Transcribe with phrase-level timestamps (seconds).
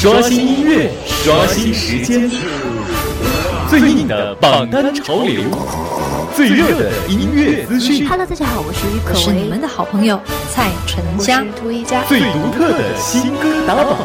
[0.00, 0.92] 刷新音乐，
[1.24, 2.30] 刷新时间，
[3.68, 5.42] 最硬的榜单潮流，
[6.36, 8.06] 最热的音乐资讯。
[8.08, 10.20] Hello，大家好，我是于可我是你们的好朋友
[10.54, 11.44] 蔡淳佳。
[11.60, 12.04] 涂一佳。
[12.04, 13.98] 最独特的新歌打榜，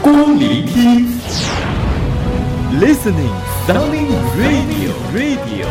[0.00, 1.12] 光聆听
[2.80, 3.34] ，Listening
[3.68, 5.66] Sounding Radio Radio。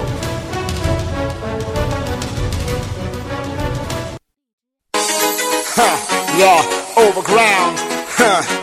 [6.37, 6.61] Yeah,
[6.95, 7.79] overground.
[8.17, 8.62] Huh.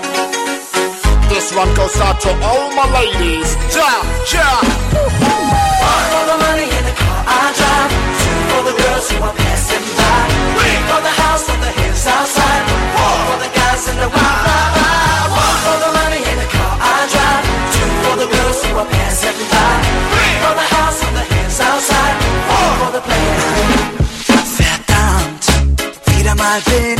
[1.41, 3.57] This one goes out to all my ladies.
[3.73, 4.61] Yeah, yeah.
[4.61, 7.93] One for the money in the car I drive.
[8.21, 10.21] Two for the girls who are passing by.
[10.61, 12.65] Three for the house on the hills outside.
[12.93, 14.85] Four for the guys in the wild ride.
[14.85, 15.33] ride.
[15.33, 17.45] One for the money in the car I drive.
[17.73, 19.73] Two for the girls who are passing by.
[20.13, 22.16] Three for the house on the hills outside.
[22.52, 23.45] Four for the players.
[24.61, 25.45] Verdammt,
[26.05, 26.99] wieder mal bin ich blank.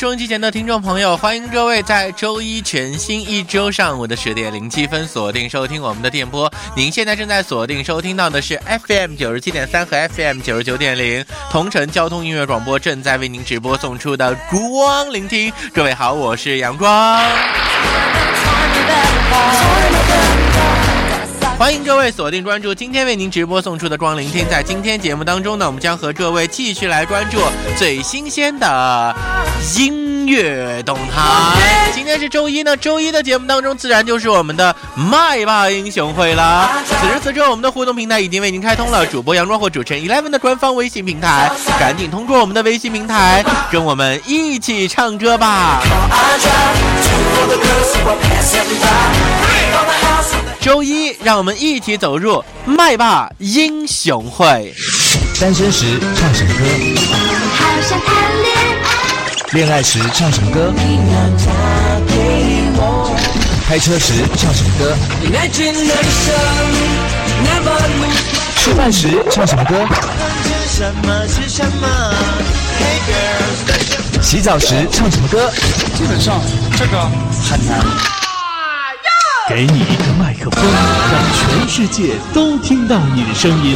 [0.00, 6.50] 收音机前的听众朋友，欢迎各位在周一全新一周上午的十点零七分锁定收听我们的电波。
[6.74, 15.52] 您现在正在锁定收听到的是 FM 九十七点三和 FM 九十九点零同城交通音乐广播正在为您直播送出的光聆听。
[15.74, 17.22] 各位好，我是阳光。
[21.60, 24.48] 欢迎各位锁定关注今天为您直播送出的光聆听。
[24.48, 27.38] 在今天节目当中呢，我们将和各位继续来关注
[27.76, 29.14] 最新鲜的
[29.76, 31.90] 音乐动态。
[31.92, 36.82] 今天是周一呢，周一的节目当中自然就是我们的麦霸英雄会啦。
[36.86, 45.82] 此时此刻，我们的互动平台已经为您开通了，主播杨光或主持人 Eleven 的官方微信平台，赶紧通过我们的微信平台跟我们一起唱歌吧。
[50.60, 54.74] 周一，让我们一起走入麦霸英雄会。
[55.40, 56.64] 单身时唱什么歌？
[57.56, 58.88] 好想谈恋爱，
[59.52, 60.70] 恋爱时唱什么歌？
[63.66, 64.94] 开车时唱什么歌？
[68.58, 69.74] 吃饭时唱什么歌？
[74.20, 75.50] 洗澡时唱什么歌？
[75.96, 76.38] 基本上
[76.76, 77.00] 这个
[77.48, 78.19] 很难。
[79.52, 80.64] 给你一个麦克风，
[81.10, 83.74] 让全世界都听到你的声音。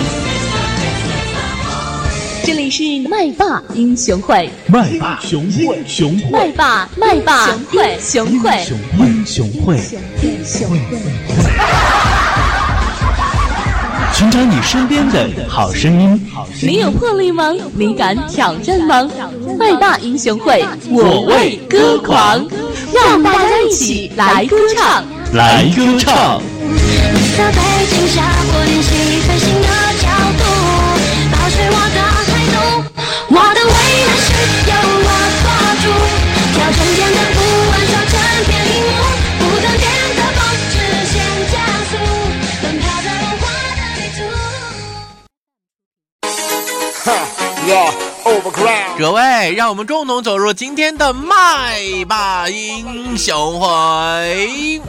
[2.44, 8.64] 这里是麦霸英雄会，麦霸雄会，雄麦霸麦霸英雄会，
[9.00, 9.80] 英雄会，
[10.22, 10.76] 英雄会。
[14.12, 16.30] 寻找你身边的好声音。
[16.62, 17.52] 你有魄力吗？
[17.74, 19.10] 你敢挑战吗？
[19.58, 22.46] 麦霸英雄会，我为歌狂，
[22.94, 25.02] 让大家一起来歌唱。
[25.34, 26.40] 来歌唱。
[48.98, 54.80] 各位，让我们共同走入今天的麦霸英雄会。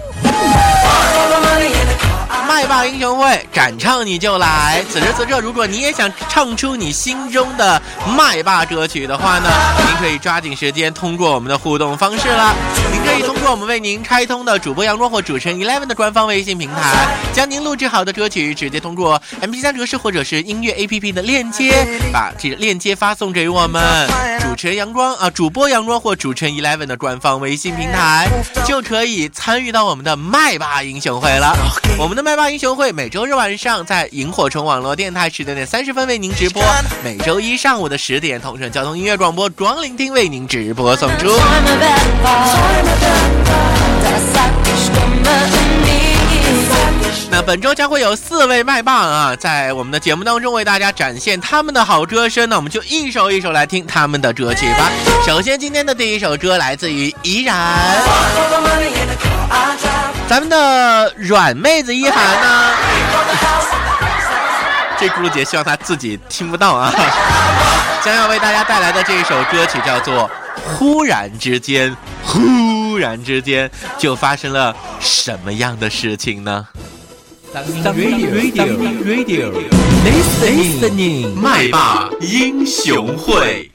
[2.47, 4.84] 麦霸英雄会，敢唱你就来！
[4.91, 7.81] 此时此刻，如果你也想唱出你心中的
[8.16, 12.56] 麦霸歌曲的话呢，您可以抓紧时间通过我们的互动方式了。
[12.91, 24.07] 您可以通过我们为您开通的主播杨若或主持人 Eleven 的官方微信平台，将您录制好的歌曲直接通过 MP3 格式或者是音乐 APP 的链接，把这个链接发送给我们
[24.40, 28.28] 主持人阳光啊，主播阳光或主持人 Eleven 的官方微信平台，
[28.66, 31.56] 就可以参与到我们的麦霸英雄会了。
[31.97, 36.63] 我们的麦霸英雄会每周日晚上在萤火虫网络电台十九点三十分为您直播，
[37.03, 41.28] 每周一上午的十点，同城交通音乐广播庄聆听为您直播送出。
[47.31, 52.47] 那本周将会有四位麦霸啊，在我们的节目当中为大家展现他们的好歌声。
[52.47, 54.90] 那我们就一首一首来听他们的歌曲吧。
[55.25, 57.58] 首先，今天的第一首歌来自于怡然，
[60.28, 62.72] 咱们的软妹子一涵呢。
[64.97, 66.94] 这咕噜姐希望她自己听不到啊。
[68.02, 70.29] 将要为大家带来的这一首歌曲叫做
[70.64, 71.91] 《忽然之间》，
[72.23, 72.40] 忽
[73.05, 73.69] 然之间
[73.99, 76.67] 就发生了什么样的事情呢
[77.53, 79.53] ？Radio Radio Radio
[80.03, 83.75] Listening 麦霸英雄会。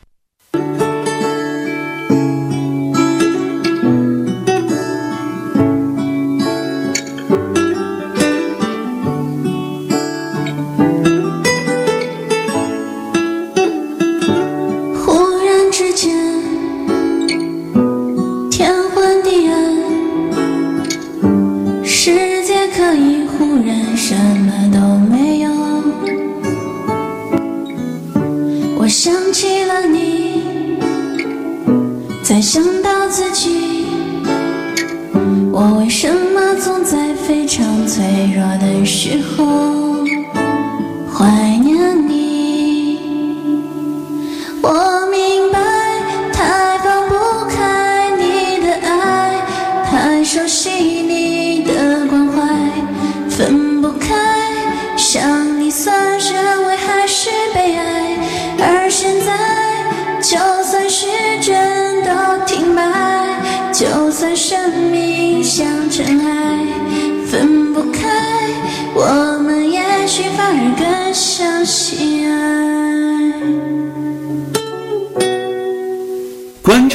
[37.31, 38.05] 非常脆
[38.35, 40.05] 弱的时候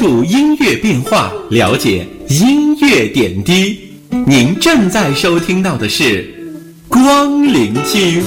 [0.06, 3.92] 关注音乐变化，了解音乐点滴。
[4.28, 6.22] 您正在收听到的是
[6.88, 8.22] 《光灵经》。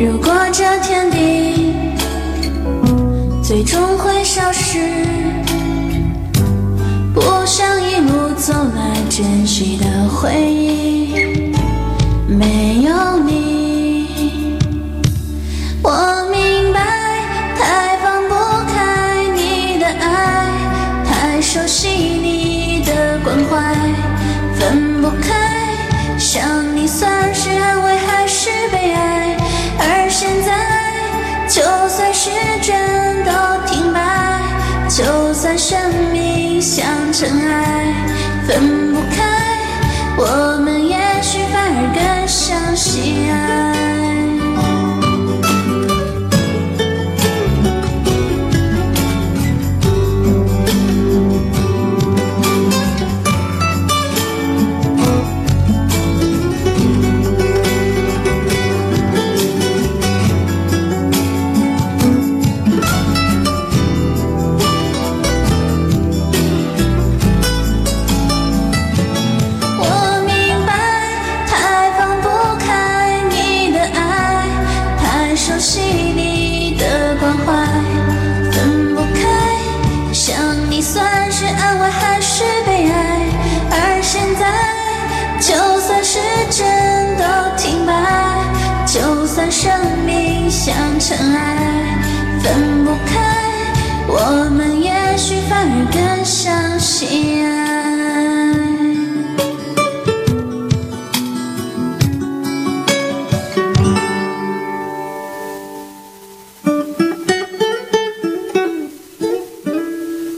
[0.00, 1.74] 如果这天地
[3.42, 4.78] 最终会消失，
[7.12, 10.89] 不想一路走来珍惜的回忆，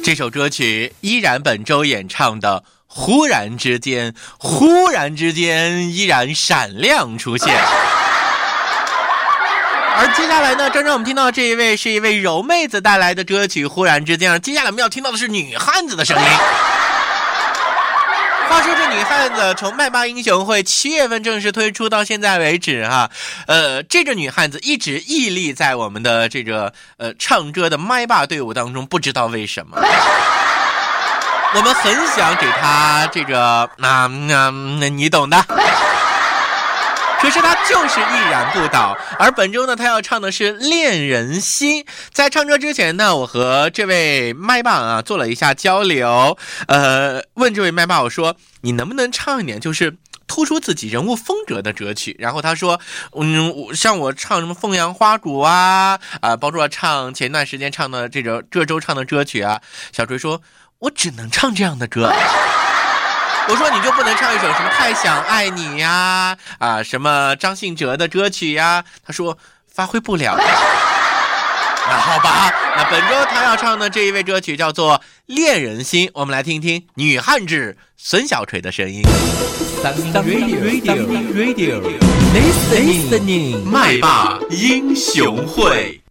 [0.05, 2.65] 这首歌曲依然本周演唱的。
[2.87, 7.49] 忽然之间，忽然之间，依然闪亮出现。
[9.95, 16.25] 而接下来呢，刚刚我们听到这一位是一位柔妹子带来的歌曲《忽然之间》，接下来我们要听到的是女汉子的声音。
[18.49, 23.11] 话说这女汉子从麦霸英雄会七月份正式推出到现在为止哈、
[23.47, 29.79] 呃，这个女汉子一直屹立在我们的这个呃唱歌的麦霸队伍当中，不知道为什么。
[31.55, 35.45] 我们很想给她这个那那那你懂的。
[37.23, 41.85] 可是他就是毅然不倒，而本周呢，他要唱的是《恋人心》。
[42.13, 46.37] 在唱歌之前呢，我和这位麦霸啊做了一下交流，
[46.67, 52.81] 呃，问这位麦霸我说：“你能不能唱一点就是突出自己人物风格的歌曲？”然后他说
[53.15, 59.61] ：“嗯，像我唱什么《凤阳花鼓》啊，啊，包括唱前段时间唱的这个这周唱的歌曲啊。”
[59.97, 60.43] 小锤说
[60.81, 62.13] ：“我只能唱这样的歌。”
[63.49, 68.85] 我说你就不能唱一首什么太想爱你呀啊什么张信哲的歌曲呀？
[69.05, 69.37] 他说
[69.73, 70.37] 发挥不了。
[71.85, 79.03] 那好吧，那本周他要唱的这一位歌曲叫做《恋人心》，我们来听听女汉子孙小锤的声音。
[79.83, 81.83] Radio Radio
[82.33, 86.02] Listening 麦霸英雄会。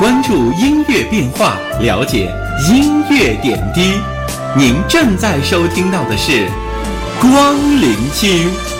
[0.00, 2.28] 关注音乐变化，了解
[2.68, 4.00] 音乐点滴。
[4.56, 6.48] 您正在收听到的是
[7.20, 8.71] 光聆听。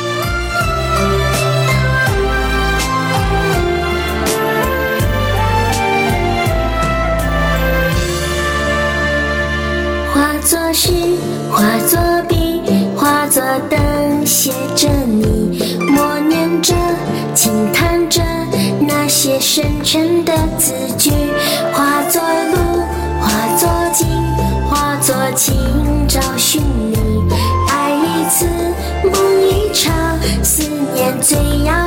[11.62, 11.96] 化作
[12.28, 12.60] 笔，
[12.96, 13.40] 化作
[13.70, 16.74] 灯，写着你，默念着，
[17.36, 18.20] 轻叹着
[18.80, 21.12] 那些深沉的字句，
[21.72, 22.82] 化作路，
[23.20, 24.08] 化作景，
[24.68, 25.54] 化作情，
[26.08, 26.96] 找寻你。
[27.68, 28.44] 爱一次，
[29.04, 31.81] 梦一场，思念最遥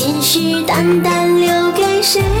[0.00, 2.39] 信誓旦旦留给谁？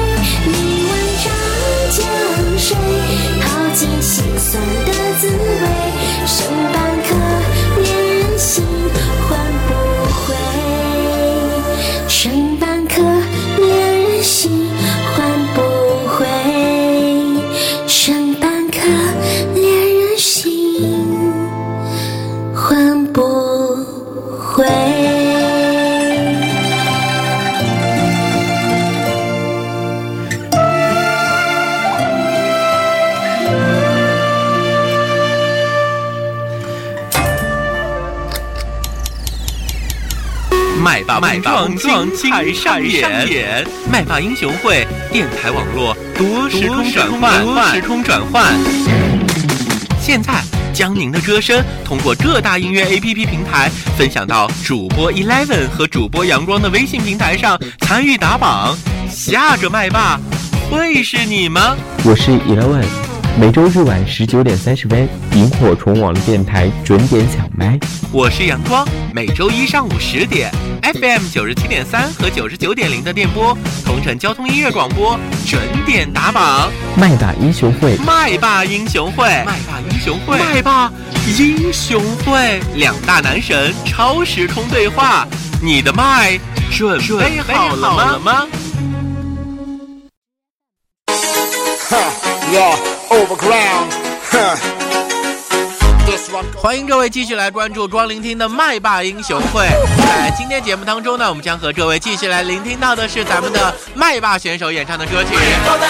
[42.20, 48.44] 精彩上演，麦霸英雄会电台网络多时空转换，多时空转换。
[49.98, 50.34] 现在
[50.70, 58.76] 将您的歌声通过各大音乐 APP 平台分享到主播 Eleven 和主播阳光的微信平台上，参与打榜。
[59.08, 60.20] 下个麦霸
[60.70, 61.74] 会是你吗？
[62.04, 62.84] 我是 Eleven，
[63.38, 67.78] 每周日晚十九点三十分，萤火虫网络电台准点抢麦。
[68.12, 70.50] 我是阳光，每周一上午十点
[70.82, 76.70] ，FM 九十七点三和九十九点零的电波，同城交通音乐广播准点打榜。
[76.96, 80.92] 麦霸英雄会，麦霸英雄会，麦霸英雄会，麦霸
[81.38, 85.26] 英雄会，两大男神超时空对话，
[85.62, 86.38] 你的麦
[86.70, 88.46] 准备好了吗？
[92.52, 92.74] y'all
[93.12, 93.92] overground.
[94.32, 94.89] Huh.
[96.56, 99.66] 欢迎各位继续来关注光聆听的麦霸英雄会。
[99.96, 105.30] 在今天节目当中呢，我们将和各位继续来聆听到的是咱们的麦霸选手演唱的歌曲。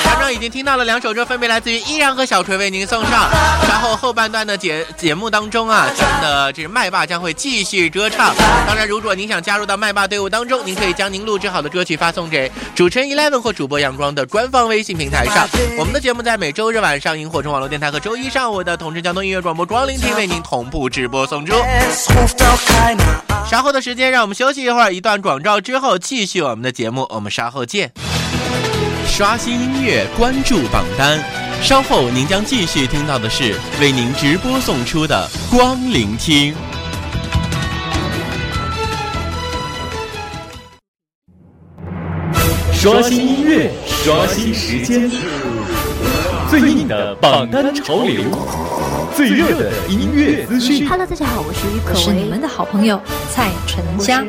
[0.04, 3.28] 刚刚已经听到了两首歌，分别来自于依然和小锤为您送上。
[3.68, 8.34] 然后后半段的节节目当中啊，咱们的这个麦霸将会继续歌唱。
[8.66, 15.48] 当然，如果您想加入到麦霸队伍当中，您可以将您录制好的歌曲发送给主持人 Eleven 或主播阳光的官方微信平台上。
[15.78, 21.54] 我们的节目在每周日晚上萤火虫网络电台和周一上午的同志交通音乐广播光聆听为您同步直播送出。
[23.48, 27.92] 稍后的时间，让我们休息一会儿，一段广告之后继续我们的节目，我们稍后见。
[29.06, 31.20] 刷新音乐，关注榜单。
[31.62, 36.54] 稍后您将继续听到的是为您直播送出的光聆听。
[42.72, 45.10] 刷新音乐，刷新时间，
[46.50, 48.24] 最硬的榜单潮流，
[49.14, 50.84] 最热的音乐资讯。
[50.88, 51.52] Hello，大家好，我
[51.94, 53.00] 是你们的好朋友
[53.32, 54.24] 蔡淳佳，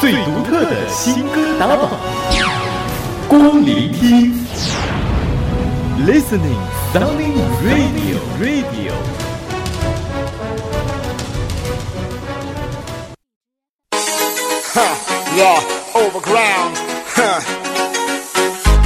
[0.00, 1.88] 最独特的新歌打榜，
[3.28, 4.44] 光聆听
[6.04, 8.92] ，Listening，Dunning Radio，Radio。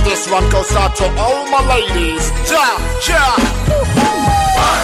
[0.07, 2.31] This one goes out to all my ladies.
[2.49, 3.25] Ja, ja.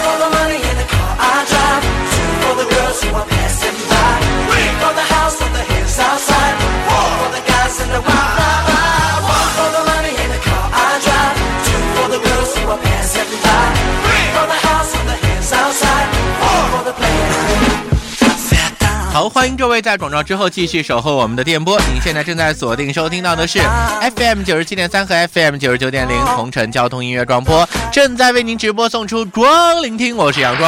[0.03, 1.83] For the money in the car I drive.
[2.13, 4.11] Two for the girls who are passing by.
[4.51, 5.63] Three for the house on the.
[5.93, 10.99] Four for the guys in the wild One for the money in the car I
[11.05, 11.37] drive.
[11.67, 13.82] Two for the girls who are passing by.
[19.13, 21.79] 好，欢迎各位在广告之后继续守候我们的电波。
[21.81, 23.59] 您现在正在锁定收听到的是
[24.15, 30.67] FM 九十七点三和 FM 九十九点零红城交通音乐广播，正在为您直播送出光聆听，我是杨光。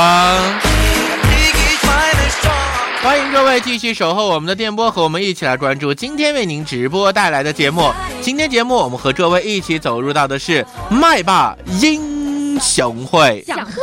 [3.01, 7.91] 欢迎各位继续守候我们的电波，和我们一起来关注今天为您直播带来的节目。
[8.21, 13.43] 今天节目我们和各位一起走入到的是麦霸英雄会。
[13.47, 13.81] 想喝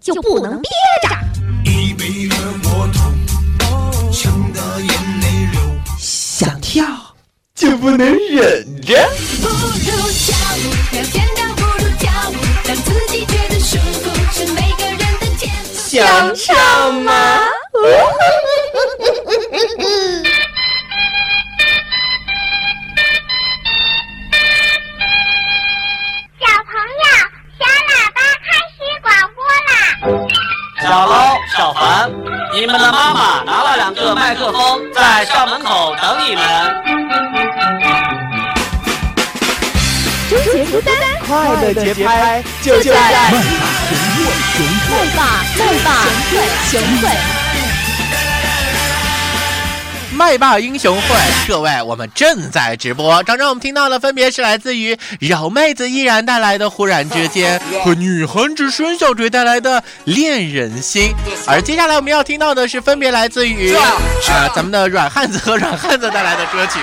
[0.00, 0.70] 就不能憋
[1.04, 1.31] 着。
[6.72, 6.86] 想跳
[7.54, 7.98] 就不能
[8.30, 8.96] 忍着。
[9.42, 9.70] 不如
[10.10, 15.90] 跳舞，聊天倒不如跳舞，让自己觉得舒服是每个人的天赋。
[15.90, 17.12] 想唱吗？
[26.40, 27.04] 小朋友，
[27.58, 29.70] 小喇叭开始广播啦！
[30.80, 31.12] 小楼、
[31.54, 32.10] 小凡，
[32.54, 36.44] 你们的妈妈拿了两个麦克风，在校门口等你们。
[40.28, 40.94] 终结孤单，
[41.26, 43.30] 快乐节拍就就在在
[44.90, 45.42] 麦霸
[46.70, 47.08] 雄会。
[47.08, 47.41] 麦霸
[50.14, 50.58] 麦霸。
[50.58, 51.16] 英雄会，
[51.48, 53.22] 各位，我们正在直播。
[53.24, 61.10] 刚刚我们听到的分别是来自于饶妹子依然带来的《忽然之间》和女汉子孙小锤带来的《恋人心》，
[61.46, 63.92] 而接下来我们要听到的是分别来自于啊、
[64.54, 66.78] 咱们的软汉子和软汉子带来的歌曲。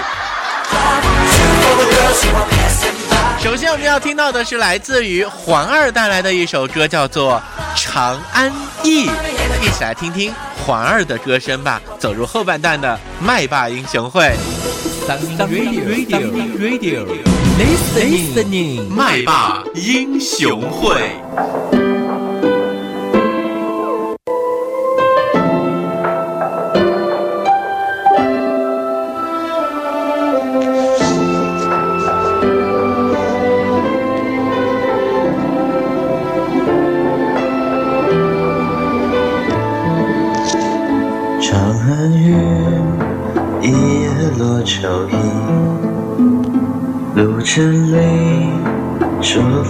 [3.41, 7.41] 首先我们要听到的是来自于环儿带来的一首歌，叫做
[7.81, 8.51] 《长安
[8.83, 9.07] 忆》，
[9.61, 11.81] 一起来听听环儿的歌声吧。
[11.97, 14.35] 走入后半段的麦霸英雄会。
[15.07, 17.07] Radio Radio
[17.57, 21.98] Listening 麦霸英雄会。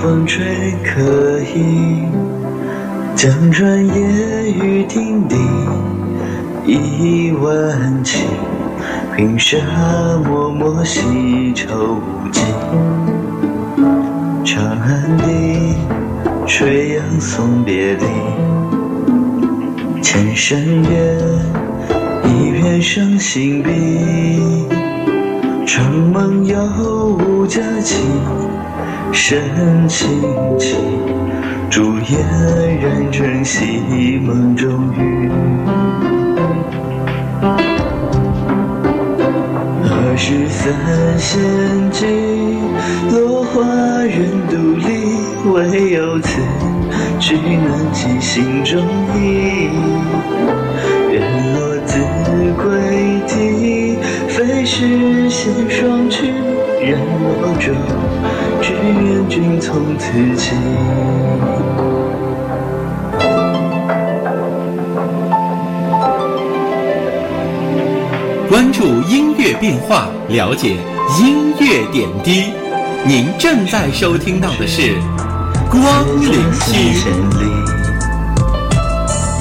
[0.02, 2.08] 风吹可以。
[3.16, 5.38] 江船夜雨叮叮，
[6.66, 8.26] 一晚晴。
[9.18, 9.58] 平沙
[10.26, 12.46] 漠漠，兮愁无尽。
[14.46, 15.76] 长安地，
[16.48, 18.06] 垂杨送别离。
[20.02, 21.20] 千山月，
[22.24, 23.70] 一片伤心碧。
[25.66, 28.02] 长梦有无佳期，
[29.12, 30.08] 深情
[30.58, 30.76] 起。
[31.70, 32.20] 烛焰
[32.82, 35.30] 燃成戏，梦中雨。
[39.84, 40.74] 何时三
[41.18, 41.40] 仙
[41.92, 42.08] 尽，
[43.12, 43.64] 落花
[44.04, 45.22] 人独立，
[45.54, 46.42] 唯有此
[47.20, 48.84] 曲能寄心中
[49.16, 49.70] 意。
[51.12, 51.20] 月
[51.54, 52.00] 落子
[52.58, 56.34] 规啼，飞絮衔双曲，
[56.90, 57.72] 人落舟，
[58.64, 60.56] 只愿君从此起。
[68.50, 70.78] 关注音乐变化，了解
[71.20, 72.54] 音乐点滴。
[73.06, 74.96] 您正在收听到的是
[75.70, 75.80] 光
[76.20, 76.96] 聆三听。
[76.96, 77.42] 千里，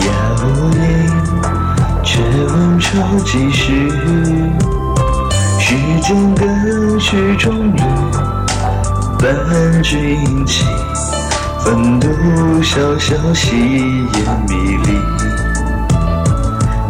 [0.05, 0.11] 遥
[0.75, 0.85] 宁，
[2.05, 3.89] 却问愁几时？
[5.61, 6.47] 世间更
[6.99, 7.81] 曲终日，
[9.19, 10.65] 伴君起。
[11.61, 12.09] 分度
[12.63, 13.57] 潇潇，夕
[14.15, 14.17] 烟
[14.49, 14.53] 迷
[14.85, 14.89] 离。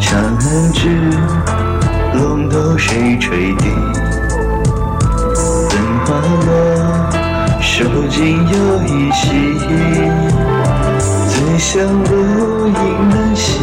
[0.00, 0.88] 长安之
[2.14, 3.64] 龙头谁吹笛？
[5.68, 5.72] 灯
[6.06, 6.08] 花
[6.46, 6.50] 落，
[7.60, 8.16] 手尽
[8.48, 9.58] 又一夕。
[11.28, 12.08] 醉香不
[12.66, 12.72] 应
[13.10, 13.60] 难醒，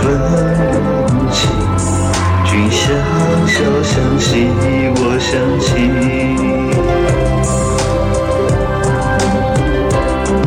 [0.00, 0.51] 分不清。
[2.52, 2.84] 君相
[3.46, 4.46] 笑相惜，
[4.96, 5.66] 我相亲。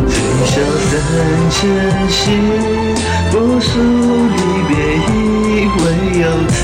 [0.05, 0.13] 醉
[0.45, 0.53] 笑
[0.85, 0.93] 三
[1.49, 1.57] 千
[2.07, 2.21] 夕，
[3.31, 4.37] 不诉离
[4.67, 5.09] 别意，
[5.81, 5.83] 唯
[6.21, 6.55] 有此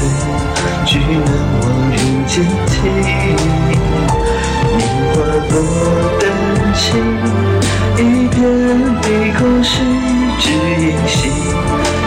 [0.86, 1.28] 句难
[1.60, 2.32] 忘人间
[2.68, 2.72] 情。
[4.78, 4.80] 年
[5.12, 5.18] 华
[5.50, 5.52] 落
[6.22, 6.24] 丹
[6.76, 6.86] 青，
[7.98, 8.00] 一
[8.30, 8.38] 片
[9.02, 9.04] 碧
[9.40, 9.74] 空是
[10.38, 10.46] 只
[10.86, 11.20] 影戏，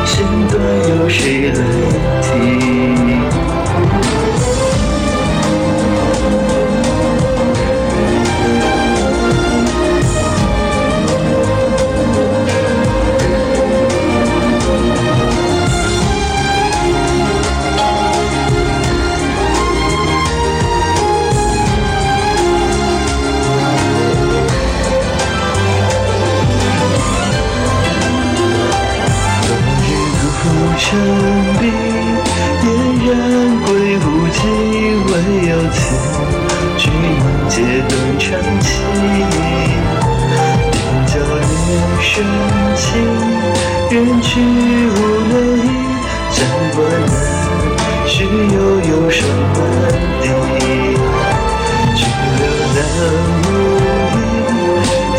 [0.06, 0.14] 弦
[0.52, 0.54] 断
[0.88, 1.58] 有谁来
[2.22, 3.03] 听？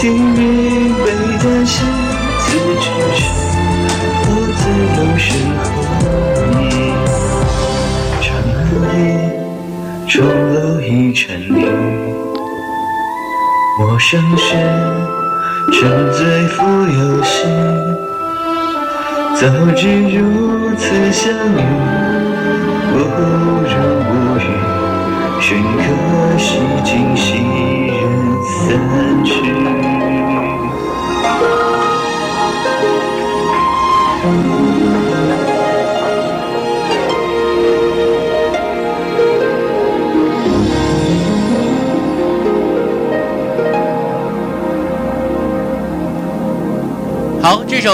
[0.05, 0.99] 听明白
[1.41, 1.83] 的是
[2.37, 2.45] 自
[2.79, 3.19] 知是
[4.27, 4.61] 我自
[4.93, 5.25] 能是
[5.57, 5.65] 何
[6.61, 6.63] 意？
[8.21, 8.55] 长安
[8.93, 9.01] 一
[10.07, 10.13] 钟
[10.53, 11.49] 楼一尘雨，
[13.81, 14.45] 我生是
[15.73, 15.81] 沉
[16.13, 17.33] 醉浮游戏。
[19.41, 19.41] 早
[19.75, 20.19] 知如
[20.75, 21.59] 此相遇，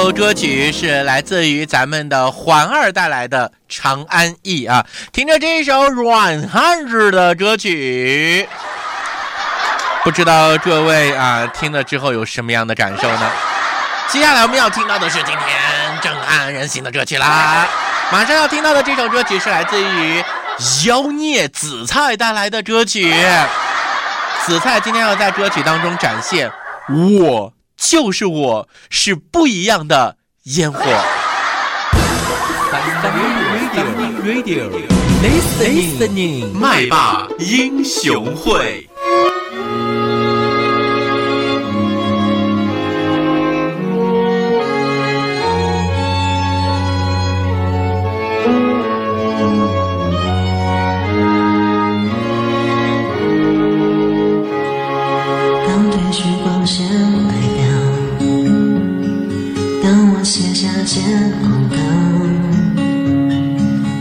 [0.10, 4.86] 歌曲是来自于咱们的环儿带来的《长安忆》啊。
[5.12, 8.48] 听着这一首软汉子的歌曲，
[10.06, 13.30] 不知道各位啊听了之后有什么样的感受呢？
[14.08, 17.68] 接下来我们要听到的是今天震撼人心的歌曲啦。
[18.12, 20.24] 马上要听到的这首歌曲是来自于
[20.86, 23.14] 妖孽紫菜带来的歌曲。
[24.46, 26.52] 紫菜今天要在歌曲当中展现
[26.90, 27.54] 我。
[27.82, 30.80] 就是我是不一样的烟火。
[34.24, 34.70] Radio
[35.24, 38.88] Listening 麦霸英雄会。
[55.68, 57.11] 当褪去光鲜
[60.24, 61.04] 卸下肩
[61.42, 61.76] 膀高，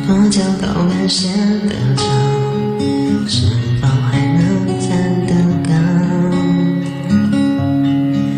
[0.06, 1.33] 多久都能显
[1.66, 2.06] 得长，
[3.26, 3.46] 是
[3.80, 4.38] 否还能
[4.78, 4.88] 站
[5.26, 5.33] 得
[5.64, 5.72] 高？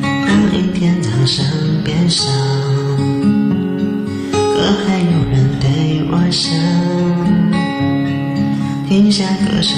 [0.01, 1.45] 当一天早上
[1.83, 2.23] 变少，
[4.31, 4.39] 可
[4.87, 6.49] 还有人对我笑？
[8.89, 9.77] 停下歌声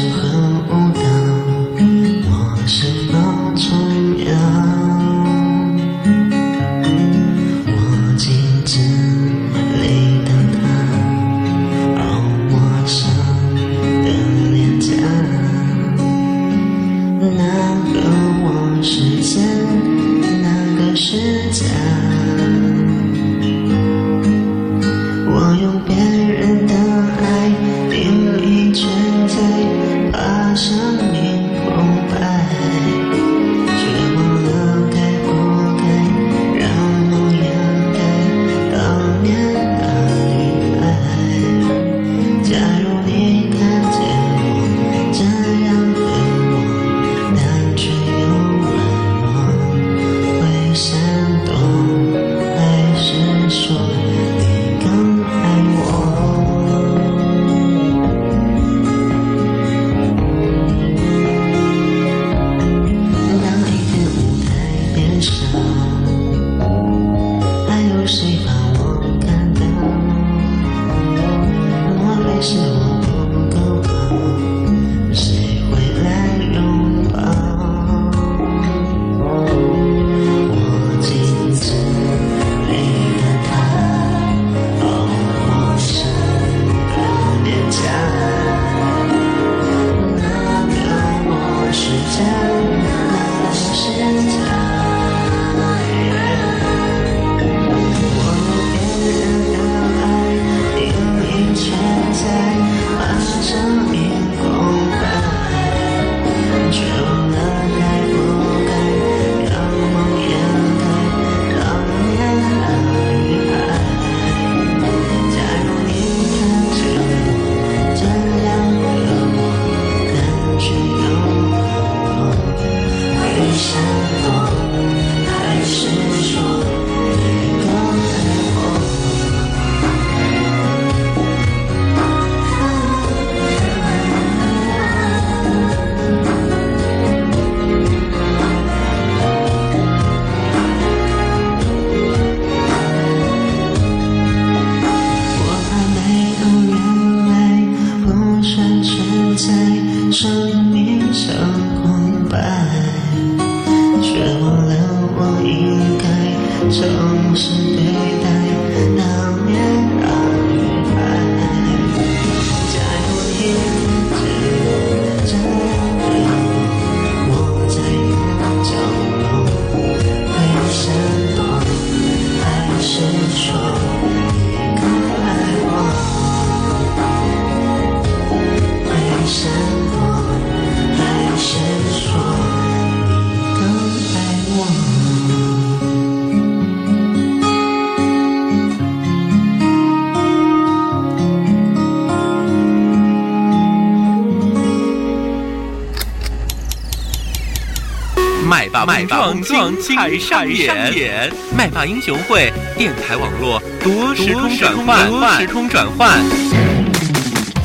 [199.05, 206.25] 麦霸麦霸碰撞精彩上演，麦霸英雄会电台网络多时空转换，多时空转换。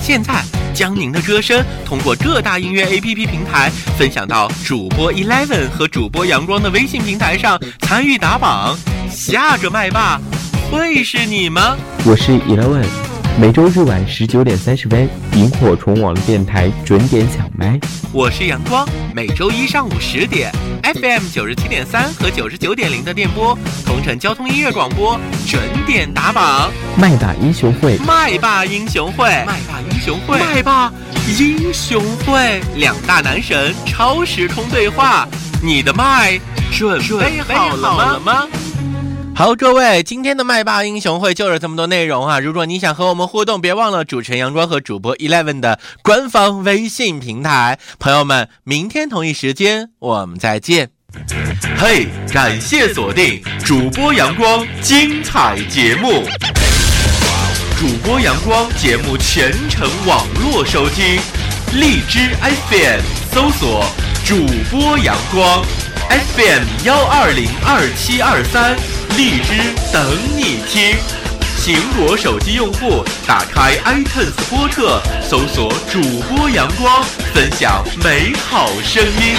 [0.01, 8.77] 现在将您的歌声通过各大音乐 APP 平台分享到主播 Eleven 和主播阳光的微信平台上，参与打榜。
[9.09, 10.19] 下个麦霸
[10.69, 11.77] 会是你吗？
[12.05, 12.85] 我是 Eleven，
[13.37, 17.79] 每周日晚十九点三十分，萤火虫网络电台准点抢麦。
[18.11, 20.51] 我是阳光，每周一上午十点
[20.83, 26.71] ，FM 九十七点三和九十九点零的电波，同城交通音乐广播准点打榜。
[26.97, 30.91] 麦霸英雄会，麦霸英雄会，麦霸英雄会，麦霸
[31.39, 35.27] 英雄会，两大男神超时空对话，
[35.63, 36.39] 你的麦
[36.71, 38.47] 准备好了吗？
[39.39, 42.41] 好，各位，今天的麦霸英雄会就是这么多内容啊！
[42.41, 47.79] 如果你想和我们互动，别忘了主持人阳光和主播 Eleven 的官方微信平台。
[47.99, 50.89] 朋友们，明天同一时间我们再见。
[51.77, 56.25] 嘿，感谢锁定主播阳光精彩节目。
[57.77, 61.17] 主播阳光节目全程网络收听，
[61.75, 62.99] 荔枝 FM
[63.31, 63.85] 搜索
[64.25, 65.63] 主播阳光
[66.09, 68.75] FM 幺二零二七二三，
[69.15, 69.53] 荔枝
[69.93, 70.95] 等你听。
[71.61, 79.35] 苹果手机用户打开 iTunes 播客，搜索“主播阳光”，分享美好声音。